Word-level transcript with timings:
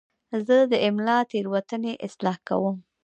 زه 0.47 0.57
د 0.71 0.73
املا 0.87 1.17
تېروتنې 1.31 1.93
اصلاح 2.07 2.37
کوم. 2.47 2.77